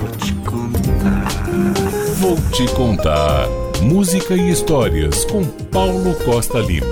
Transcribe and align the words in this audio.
Vou 0.00 0.08
te 0.16 0.34
contar. 0.48 1.28
Vou 2.16 2.36
te 2.52 2.74
contar. 2.74 3.46
Música 3.82 4.32
e 4.32 4.50
histórias 4.50 5.26
com 5.26 5.44
Paulo 5.70 6.14
Costa 6.24 6.58
Lima. 6.58 6.86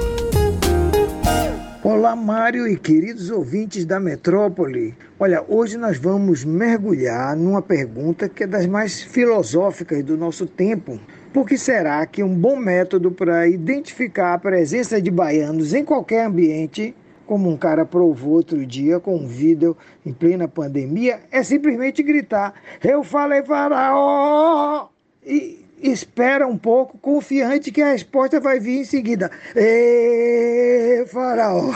Olá, 1.83 2.15
Mário 2.15 2.69
e 2.69 2.77
queridos 2.77 3.31
ouvintes 3.31 3.87
da 3.87 3.99
Metrópole. 3.99 4.95
Olha, 5.19 5.43
hoje 5.49 5.79
nós 5.79 5.97
vamos 5.97 6.45
mergulhar 6.45 7.35
numa 7.35 7.63
pergunta 7.63 8.29
que 8.29 8.44
é 8.44 8.47
das 8.47 8.67
mais 8.67 9.01
filosóficas 9.01 10.04
do 10.04 10.19
nosso 10.19 10.45
tempo. 10.45 11.01
Por 11.33 11.47
que 11.47 11.56
será 11.56 12.04
que 12.04 12.22
um 12.22 12.35
bom 12.35 12.56
método 12.56 13.11
para 13.11 13.49
identificar 13.49 14.35
a 14.35 14.38
presença 14.38 15.01
de 15.01 15.11
baianos 15.11 15.72
em 15.72 15.83
qualquer 15.83 16.27
ambiente, 16.27 16.95
como 17.29 17.51
um 17.51 17.56
cara 17.59 17.84
provou 17.84 18.33
outro 18.33 18.65
dia 18.65 18.98
com 18.98 19.16
um 19.16 19.27
vídeo 19.27 19.77
em 20.05 20.15
plena 20.15 20.48
pandemia, 20.48 21.20
é 21.30 21.42
simplesmente 21.42 22.02
gritar: 22.02 22.55
Eu 22.83 23.05
falei 23.05 23.42
faraó! 23.42 24.88
E 25.24 25.62
espera 25.82 26.46
um 26.48 26.56
pouco, 26.56 26.96
confiante 26.96 27.70
que 27.70 27.82
a 27.82 27.92
resposta 27.92 28.41
vai 28.41 28.59
vir 28.59 28.80
em 28.80 28.84
seguida: 28.84 29.30
Ê, 29.54 31.04
faraó! 31.06 31.70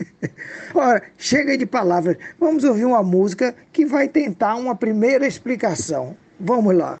Ora, 0.74 1.02
chega 1.18 1.56
de 1.56 1.66
palavras. 1.66 2.16
Vamos 2.40 2.64
ouvir 2.64 2.86
uma 2.86 3.02
música 3.02 3.54
que 3.72 3.84
vai 3.84 4.08
tentar 4.08 4.56
uma 4.56 4.74
primeira 4.74 5.26
explicação. 5.26 6.16
Vamos 6.40 6.74
lá. 6.74 6.96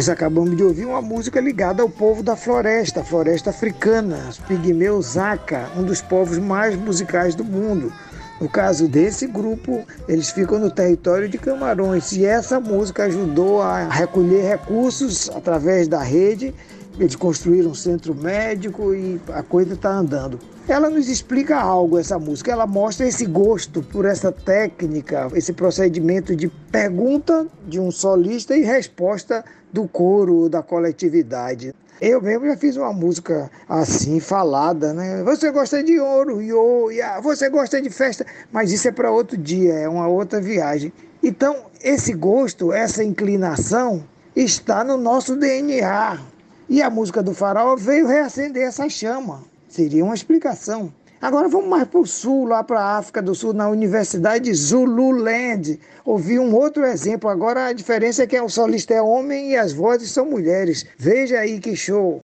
Nós 0.00 0.08
acabamos 0.08 0.56
de 0.56 0.64
ouvir 0.64 0.86
uma 0.86 1.02
música 1.02 1.38
ligada 1.42 1.82
ao 1.82 1.88
povo 1.90 2.22
da 2.22 2.34
floresta, 2.34 3.02
a 3.02 3.04
floresta 3.04 3.50
africana, 3.50 4.16
os 4.30 4.38
pigmeus 4.38 5.18
Aka, 5.18 5.68
um 5.76 5.82
dos 5.82 6.00
povos 6.00 6.38
mais 6.38 6.74
musicais 6.74 7.34
do 7.34 7.44
mundo. 7.44 7.92
No 8.40 8.48
caso 8.48 8.88
desse 8.88 9.26
grupo, 9.26 9.84
eles 10.08 10.30
ficam 10.30 10.58
no 10.58 10.70
território 10.70 11.28
de 11.28 11.36
Camarões 11.36 12.12
e 12.12 12.24
essa 12.24 12.58
música 12.58 13.04
ajudou 13.04 13.60
a 13.60 13.90
recolher 13.90 14.42
recursos 14.48 15.28
através 15.28 15.86
da 15.86 16.02
rede. 16.02 16.54
Eles 16.98 17.14
construíram 17.14 17.72
um 17.72 17.74
centro 17.74 18.14
médico 18.14 18.94
e 18.94 19.20
a 19.34 19.42
coisa 19.42 19.74
está 19.74 19.90
andando. 19.90 20.38
Ela 20.70 20.88
nos 20.88 21.08
explica 21.08 21.58
algo, 21.58 21.98
essa 21.98 22.16
música. 22.16 22.52
Ela 22.52 22.64
mostra 22.64 23.04
esse 23.04 23.26
gosto 23.26 23.82
por 23.82 24.04
essa 24.04 24.30
técnica, 24.30 25.26
esse 25.34 25.52
procedimento 25.52 26.36
de 26.36 26.46
pergunta 26.46 27.44
de 27.66 27.80
um 27.80 27.90
solista 27.90 28.56
e 28.56 28.62
resposta 28.62 29.44
do 29.72 29.88
coro, 29.88 30.48
da 30.48 30.62
coletividade. 30.62 31.74
Eu 32.00 32.22
mesmo 32.22 32.46
já 32.46 32.56
fiz 32.56 32.76
uma 32.76 32.92
música 32.92 33.50
assim, 33.68 34.20
falada, 34.20 34.94
né? 34.94 35.24
Você 35.24 35.50
gosta 35.50 35.82
de 35.82 35.98
ouro, 35.98 36.40
yo, 36.40 36.92
ya. 36.92 37.18
você 37.20 37.48
gosta 37.48 37.82
de 37.82 37.90
festa, 37.90 38.24
mas 38.52 38.70
isso 38.70 38.86
é 38.86 38.92
para 38.92 39.10
outro 39.10 39.36
dia, 39.36 39.74
é 39.74 39.88
uma 39.88 40.06
outra 40.06 40.40
viagem. 40.40 40.92
Então, 41.20 41.66
esse 41.82 42.12
gosto, 42.12 42.72
essa 42.72 43.02
inclinação 43.02 44.04
está 44.36 44.84
no 44.84 44.96
nosso 44.96 45.34
DNA. 45.34 46.20
E 46.68 46.80
a 46.80 46.88
música 46.88 47.20
do 47.20 47.34
farol 47.34 47.76
veio 47.76 48.06
reacender 48.06 48.62
essa 48.62 48.88
chama. 48.88 49.49
Seria 49.70 50.04
uma 50.04 50.16
explicação. 50.16 50.92
Agora 51.22 51.48
vamos 51.48 51.68
mais 51.68 51.86
para 51.86 52.00
o 52.00 52.06
sul, 52.06 52.46
lá 52.46 52.64
para 52.64 52.80
a 52.80 52.98
África 52.98 53.22
do 53.22 53.36
Sul, 53.36 53.52
na 53.52 53.68
Universidade 53.68 54.52
Zululand. 54.52 55.78
Ouvi 56.04 56.40
um 56.40 56.52
outro 56.54 56.84
exemplo. 56.84 57.30
Agora 57.30 57.66
a 57.66 57.72
diferença 57.72 58.24
é 58.24 58.26
que 58.26 58.40
o 58.40 58.48
solista 58.48 58.94
é 58.94 59.00
homem 59.00 59.52
e 59.52 59.56
as 59.56 59.72
vozes 59.72 60.10
são 60.10 60.26
mulheres. 60.26 60.84
Veja 60.98 61.38
aí 61.38 61.60
que 61.60 61.76
show. 61.76 62.20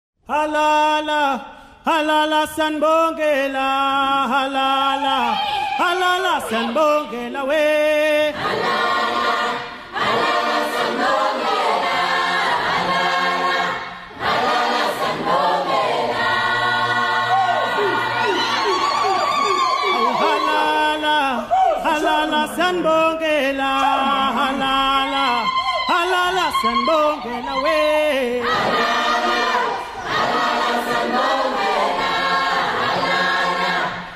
Sanbongela, 5.78 6.40
sanbongela. 6.48 8.05
Halala 22.06 22.46
sanbongela, 22.54 23.72
halala, 24.38 25.26
halala 25.90 26.46
sanbongela 26.62 27.54
we. 27.64 28.42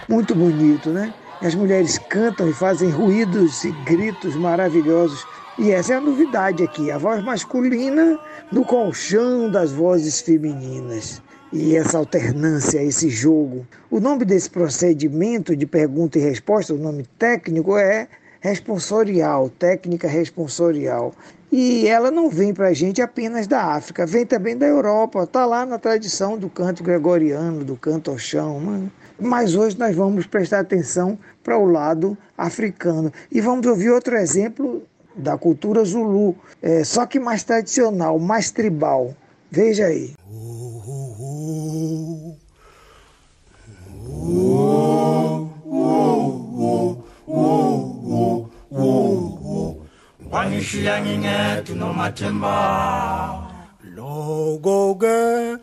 Muito 0.08 0.34
bonito, 0.34 0.90
né? 0.90 1.12
E 1.42 1.46
as 1.46 1.54
mulheres 1.54 1.98
cantam 1.98 2.48
e 2.48 2.52
fazem 2.52 2.90
ruídos 2.90 3.64
e 3.64 3.72
gritos 3.84 4.36
maravilhosos. 4.36 5.24
E 5.58 5.72
essa 5.72 5.94
é 5.94 5.96
a 5.96 6.00
novidade 6.00 6.62
aqui, 6.62 6.90
a 6.90 6.98
voz 6.98 7.22
masculina 7.24 8.18
no 8.52 8.64
colchão 8.64 9.50
das 9.50 9.72
vozes 9.72 10.20
femininas. 10.20 11.20
E 11.52 11.76
essa 11.76 11.98
alternância, 11.98 12.80
esse 12.80 13.10
jogo. 13.10 13.66
O 13.90 13.98
nome 13.98 14.24
desse 14.24 14.48
procedimento 14.48 15.56
de 15.56 15.66
pergunta 15.66 16.18
e 16.18 16.22
resposta, 16.22 16.72
o 16.72 16.78
nome 16.78 17.04
técnico 17.18 17.76
é 17.76 18.06
responsorial, 18.40 19.48
técnica 19.50 20.06
responsorial. 20.06 21.12
E 21.50 21.88
ela 21.88 22.12
não 22.12 22.30
vem 22.30 22.54
para 22.54 22.68
a 22.68 22.72
gente 22.72 23.02
apenas 23.02 23.48
da 23.48 23.74
África, 23.74 24.06
vem 24.06 24.24
também 24.24 24.56
da 24.56 24.66
Europa, 24.66 25.24
está 25.24 25.44
lá 25.44 25.66
na 25.66 25.78
tradição 25.78 26.38
do 26.38 26.48
canto 26.48 26.84
gregoriano, 26.84 27.64
do 27.64 27.76
canto 27.76 28.12
ao 28.12 28.18
chão. 28.18 28.60
Mano. 28.60 28.92
Mas 29.18 29.56
hoje 29.56 29.76
nós 29.76 29.94
vamos 29.96 30.26
prestar 30.26 30.60
atenção 30.60 31.18
para 31.42 31.58
o 31.58 31.64
lado 31.66 32.16
africano. 32.38 33.12
E 33.30 33.40
vamos 33.40 33.66
ouvir 33.66 33.90
outro 33.90 34.16
exemplo 34.16 34.84
da 35.16 35.36
cultura 35.36 35.84
Zulu, 35.84 36.36
é, 36.62 36.84
só 36.84 37.04
que 37.04 37.18
mais 37.18 37.42
tradicional, 37.42 38.18
mais 38.20 38.52
tribal. 38.52 39.14
Veja 39.50 39.86
aí. 39.86 40.14
Wangishiya 50.60 51.00
ngingedwa 51.00 51.74
nomathemba 51.76 52.54
logoge 53.96 55.56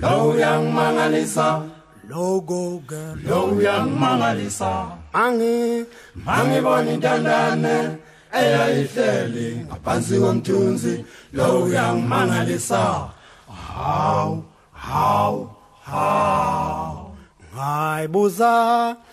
lo 0.00 0.28
uyangimangalisa 0.30 1.62
logoge. 2.08 3.02
Lo 3.26 3.44
uyangimangalisa 3.44 4.86
angi 5.12 5.84
mangibona 6.24 6.92
intandane 6.94 7.98
eyayihleli 8.38 9.66
ngaphansi 9.66 10.14
komthunzi 10.22 11.04
lo 11.32 11.64
uyangimangalisa 11.66 13.10
hawu 13.74 14.44
hawu 14.72 15.50
hawu 15.82 17.05
ngaibuza 17.56 18.46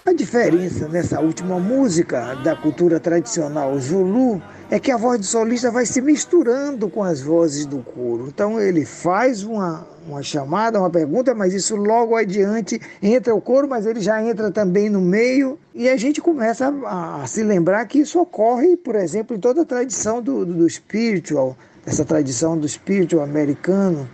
A 0.06 0.14
diferença 0.14 0.90
nessa 0.90 1.22
última 1.22 1.58
música 1.60 2.36
da 2.44 2.54
cultura 2.54 3.00
tradicional 3.00 3.80
Zulu 3.80 4.42
é 4.70 4.80
que 4.80 4.92
a 4.92 4.98
voz 4.98 5.20
do 5.20 5.26
solista 5.26 5.72
vai 5.72 5.86
se 5.86 6.02
misturando 6.02 6.90
com 6.90 7.04
as 7.04 7.22
vozes 7.22 7.66
do 7.66 7.78
coro. 7.78 8.28
Então 8.28 8.60
ele 8.60 8.86
faz 8.86 9.44
uma, 9.44 9.88
uma 10.06 10.22
chamada, 10.22 10.80
uma 10.80 10.90
pergunta, 10.90 11.34
mas 11.34 11.54
isso 11.54 11.76
logo 11.76 12.16
adiante 12.16 12.82
entra 13.02 13.34
o 13.34 13.40
coro, 13.40 13.68
mas 13.68 13.86
ele 13.86 14.02
já 14.02 14.22
entra 14.22 14.52
também 14.52 14.90
no 14.90 15.00
meio. 15.00 15.58
E 15.74 15.88
a 15.88 15.96
gente 15.96 16.20
começa 16.20 16.68
a, 16.86 17.22
a 17.22 17.28
se 17.28 17.44
lembrar 17.44 17.86
que 17.86 18.00
isso 18.00 18.20
ocorre, 18.20 18.76
por 18.76 18.96
exemplo, 18.96 19.38
em 19.38 19.40
toda 19.40 19.62
a 19.62 19.66
tradição 19.66 20.22
do, 20.22 20.44
do, 20.44 20.54
do 20.54 20.70
spiritual, 20.70 21.56
essa 21.86 22.04
tradição 22.04 22.58
do 22.58 22.68
spiritual 22.68 23.24
americano. 23.24 24.10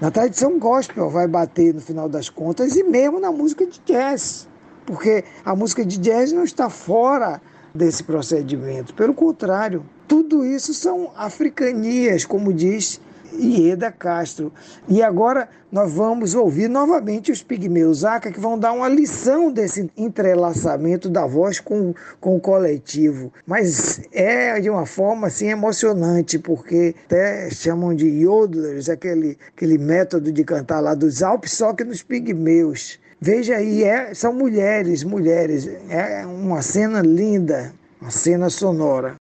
Na 0.00 0.12
tradição 0.12 0.60
gospel 0.60 1.10
vai 1.10 1.26
bater 1.26 1.74
no 1.74 1.80
final 1.80 2.08
das 2.08 2.28
contas 2.28 2.76
e 2.76 2.84
mesmo 2.84 3.18
na 3.18 3.32
música 3.32 3.66
de 3.66 3.80
jazz, 3.84 4.46
porque 4.86 5.24
a 5.44 5.56
música 5.56 5.84
de 5.84 5.98
jazz 5.98 6.30
não 6.30 6.44
está 6.44 6.70
fora 6.70 7.42
desse 7.74 8.04
procedimento, 8.04 8.94
pelo 8.94 9.12
contrário, 9.12 9.84
tudo 10.06 10.46
isso 10.46 10.72
são 10.72 11.10
africanias, 11.16 12.24
como 12.24 12.52
diz 12.52 13.00
Ieda 13.32 13.90
Castro. 13.90 14.52
E 14.88 15.02
agora 15.02 15.48
nós 15.70 15.92
vamos 15.92 16.34
ouvir 16.34 16.68
novamente 16.68 17.30
os 17.30 17.42
Pigmeus 17.42 18.04
Aca, 18.04 18.32
que 18.32 18.40
vão 18.40 18.58
dar 18.58 18.72
uma 18.72 18.88
lição 18.88 19.52
desse 19.52 19.90
entrelaçamento 19.96 21.08
da 21.08 21.26
voz 21.26 21.60
com, 21.60 21.94
com 22.20 22.36
o 22.36 22.40
coletivo. 22.40 23.32
Mas 23.46 24.00
é 24.12 24.58
de 24.60 24.70
uma 24.70 24.86
forma 24.86 25.26
assim 25.26 25.48
emocionante, 25.48 26.38
porque 26.38 26.94
até 27.06 27.50
chamam 27.50 27.94
de 27.94 28.06
yodelers, 28.06 28.88
aquele, 28.88 29.38
aquele 29.54 29.78
método 29.78 30.32
de 30.32 30.44
cantar 30.44 30.80
lá 30.80 30.94
dos 30.94 31.22
Alpes, 31.22 31.52
só 31.52 31.72
que 31.72 31.84
nos 31.84 32.02
Pigmeus. 32.02 32.98
Veja 33.20 33.56
aí, 33.56 33.82
é, 33.82 34.14
são 34.14 34.32
mulheres, 34.32 35.02
mulheres. 35.02 35.68
É 35.88 36.24
uma 36.24 36.62
cena 36.62 37.02
linda, 37.02 37.72
uma 38.00 38.10
cena 38.10 38.48
sonora. 38.48 39.16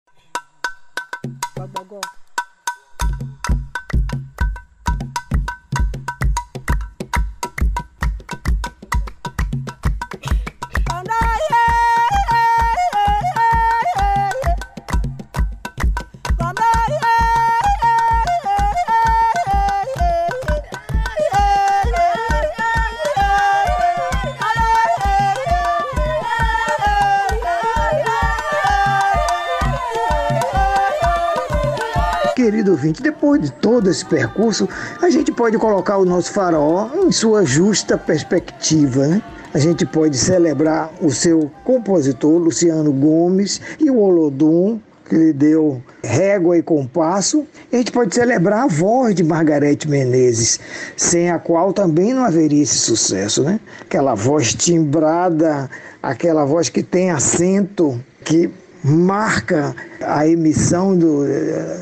Querido 32.47 32.71
ouvinte, 32.71 33.03
depois 33.03 33.43
de 33.43 33.51
todo 33.51 33.91
esse 33.91 34.05
percurso, 34.05 34.69
a 35.03 35.11
gente 35.11 35.33
pode 35.33 35.59
colocar 35.59 35.99
o 35.99 36.05
nosso 36.05 36.31
faraó 36.31 36.91
em 36.95 37.11
sua 37.11 37.45
justa 37.45 37.99
perspectiva, 37.99 39.09
né? 39.09 39.21
A 39.53 39.59
gente 39.59 39.85
pode 39.85 40.17
celebrar 40.17 40.93
o 41.01 41.11
seu 41.11 41.51
compositor, 41.65 42.39
Luciano 42.39 42.93
Gomes, 42.93 43.61
e 43.81 43.91
o 43.91 43.99
Olodum, 43.99 44.79
que 45.09 45.17
lhe 45.17 45.33
deu 45.33 45.83
régua 46.05 46.57
e 46.57 46.63
compasso. 46.63 47.45
A 47.73 47.77
gente 47.79 47.91
pode 47.91 48.15
celebrar 48.15 48.63
a 48.63 48.69
voz 48.69 49.13
de 49.13 49.25
Margarete 49.25 49.89
Menezes, 49.89 50.61
sem 50.97 51.29
a 51.29 51.41
qual 51.41 51.73
também 51.73 52.15
não 52.15 52.25
haveria 52.25 52.63
esse 52.63 52.79
sucesso, 52.79 53.43
né? 53.43 53.59
Aquela 53.81 54.15
voz 54.15 54.55
timbrada, 54.55 55.69
aquela 56.01 56.45
voz 56.45 56.69
que 56.69 56.85
tem 56.85 57.11
acento, 57.11 58.01
que 58.25 58.49
marca 58.83 59.75
a 60.01 60.27
emissão 60.27 60.97
do, 60.97 61.25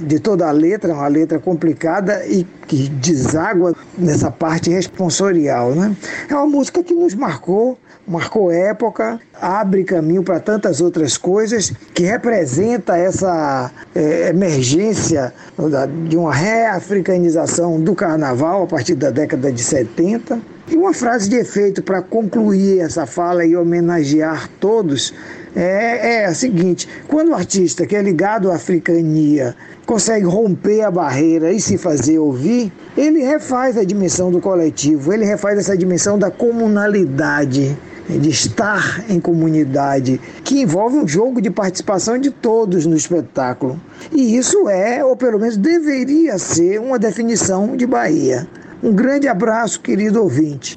de 0.03 0.19
toda 0.19 0.49
a 0.49 0.51
letra, 0.51 0.95
uma 0.95 1.09
letra 1.09 1.39
complicada 1.39 2.25
e 2.27 2.47
que 2.67 2.89
deságua 2.89 3.75
nessa 3.99 4.31
parte 4.31 4.71
responsorial. 4.71 5.73
Né? 5.73 5.95
É 6.29 6.35
uma 6.35 6.47
música 6.47 6.83
que 6.83 6.95
nos 6.95 7.15
marcou, 7.15 7.79
marcou 8.07 8.51
época, 8.51 9.21
abre 9.41 9.85
caminho 9.85 10.23
para 10.23 10.41
tantas 10.41 10.81
outras 10.81 11.17
coisas, 11.17 11.73
que 11.93 12.05
representa 12.05 12.97
essa 12.97 13.71
é, 13.95 14.29
emergência 14.29 15.33
de 16.09 16.17
uma 16.17 16.35
reafricanização 16.35 17.81
do 17.81 17.95
carnaval 17.95 18.65
a 18.65 18.67
partir 18.67 18.95
da 18.95 19.11
década 19.11 19.53
de 19.53 19.63
70. 19.63 20.41
E 20.69 20.77
uma 20.77 20.95
frase 20.95 21.29
de 21.29 21.37
efeito 21.37 21.83
para 21.83 22.01
concluir 22.01 22.81
essa 22.81 23.05
fala 23.05 23.45
e 23.45 23.55
homenagear 23.55 24.49
todos 24.59 25.13
é, 25.55 26.23
é 26.23 26.25
a 26.27 26.35
seguinte: 26.35 26.89
quando 27.07 27.31
o 27.31 27.35
artista 27.35 27.87
que 27.87 27.95
é 27.97 28.03
ligado 28.03 28.51
à 28.51 28.57
africania 28.57 29.55
consegue 29.87 30.27
romper 30.27 30.83
a 30.83 30.91
barreira 30.91 31.53
e 31.53 31.61
se 31.61 31.79
fazer 31.79 32.19
ouvir, 32.19 32.73
ele 32.97 33.23
refaz 33.23 33.77
a 33.77 33.85
dimensão 33.85 34.31
do 34.31 34.41
coletivo, 34.41 35.13
ele 35.13 35.25
refaz 35.25 35.59
essa 35.59 35.77
dimensão 35.77 36.19
da 36.19 36.31
comunalidade 36.31 37.77
de 38.09 38.29
estar 38.29 39.05
em 39.09 39.19
comunidade, 39.19 40.21
que 40.43 40.61
envolve 40.61 40.97
um 40.97 41.09
jogo 41.09 41.41
de 41.41 41.51
participação 41.51 42.19
de 42.19 42.31
todos 42.31 42.85
no 42.85 42.97
espetáculo. 42.97 43.81
E 44.13 44.37
isso 44.37 44.69
é, 44.69 45.03
ou 45.05 45.17
pelo 45.17 45.39
menos 45.39 45.57
deveria 45.57 46.39
ser, 46.39 46.81
uma 46.81 46.99
definição 46.99 47.77
de 47.77 47.87
Bahia. 47.87 48.47
Um 48.83 48.93
grande 48.93 49.27
abraço, 49.27 49.81
querido 49.81 50.23
ouvinte. 50.23 50.77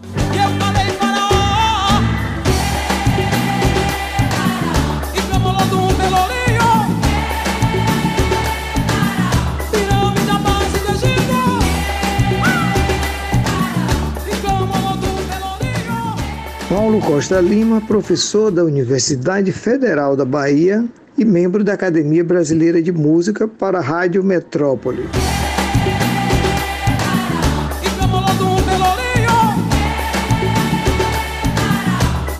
Costa 17.07 17.39
Lima, 17.39 17.79
professor 17.79 18.51
da 18.51 18.65
Universidade 18.65 19.53
Federal 19.53 20.13
da 20.13 20.25
Bahia 20.25 20.83
e 21.17 21.23
membro 21.23 21.63
da 21.63 21.71
Academia 21.71 22.21
Brasileira 22.21 22.81
de 22.81 22.91
Música 22.91 23.47
para 23.47 23.77
a 23.77 23.81
Rádio 23.81 24.21
Metrópole. 24.21 25.05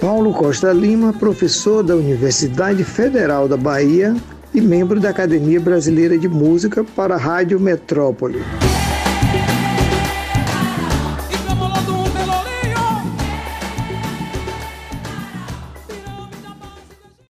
Paulo 0.02 0.34
Costa 0.34 0.74
Lima, 0.74 1.14
professor 1.14 1.81
da 1.81 1.96
Universidade 1.96 2.84
Federal 2.84 3.48
da 3.48 3.56
Bahia 3.56 4.18
e 4.54 4.60
membro 4.60 5.00
da 5.00 5.12
Academia 5.12 5.62
Brasileira 5.62 6.18
de 6.18 6.28
Música 6.28 6.84
para 6.84 7.16
a 7.16 7.18
Rádio 7.18 7.58
Metrópole. 7.58 8.44